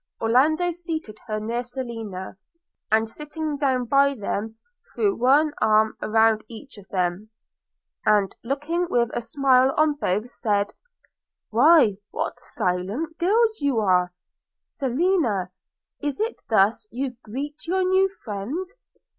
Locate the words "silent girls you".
12.39-13.77